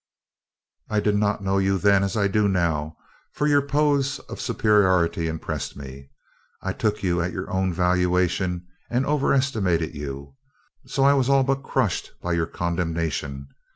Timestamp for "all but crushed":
11.29-12.13